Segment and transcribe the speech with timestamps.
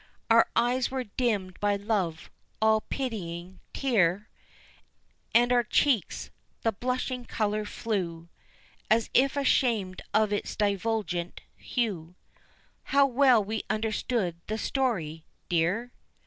[0.31, 4.29] Our eyes were dimmed by Love's all pitying tear
[5.31, 6.31] And from our cheeks
[6.63, 8.27] the blushing colour flew
[8.89, 12.15] As if ashamed of its divulgent hue;
[12.85, 15.91] How well we understood the story, dear!